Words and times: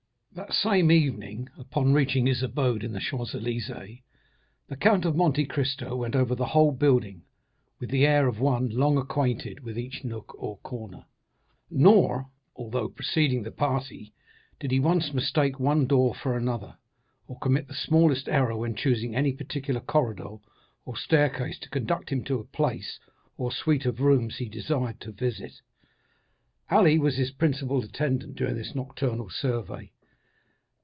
That 0.33 0.53
same 0.53 0.93
evening, 0.93 1.49
upon 1.57 1.91
reaching 1.91 2.25
his 2.25 2.41
abode 2.41 2.85
in 2.85 2.93
the 2.93 3.01
Champs 3.01 3.33
Élysées, 3.33 4.01
the 4.69 4.77
Count 4.77 5.03
of 5.03 5.13
Monte 5.13 5.43
Cristo 5.45 5.93
went 5.97 6.15
over 6.15 6.35
the 6.35 6.45
whole 6.45 6.71
building 6.71 7.23
with 7.81 7.89
the 7.89 8.07
air 8.07 8.27
of 8.29 8.39
one 8.39 8.69
long 8.69 8.97
acquainted 8.97 9.59
with 9.59 9.77
each 9.77 10.05
nook 10.05 10.33
or 10.41 10.57
corner. 10.59 11.03
Nor, 11.69 12.29
although 12.55 12.87
preceding 12.87 13.43
the 13.43 13.51
party, 13.51 14.13
did 14.57 14.71
he 14.71 14.79
once 14.79 15.13
mistake 15.13 15.59
one 15.59 15.85
door 15.85 16.15
for 16.15 16.37
another, 16.37 16.77
or 17.27 17.37
commit 17.39 17.67
the 17.67 17.73
smallest 17.73 18.29
error 18.29 18.55
when 18.55 18.73
choosing 18.73 19.13
any 19.13 19.33
particular 19.33 19.81
corridor 19.81 20.37
or 20.85 20.95
staircase 20.95 21.59
to 21.59 21.69
conduct 21.69 22.09
him 22.09 22.23
to 22.23 22.39
a 22.39 22.45
place 22.45 22.99
or 23.35 23.51
suite 23.51 23.85
of 23.85 23.99
rooms 23.99 24.37
he 24.37 24.47
desired 24.47 25.01
to 25.01 25.11
visit. 25.11 25.55
Ali 26.69 26.97
was 26.97 27.17
his 27.17 27.31
principal 27.31 27.83
attendant 27.83 28.37
during 28.37 28.55
this 28.55 28.73
nocturnal 28.73 29.29
survey. 29.29 29.91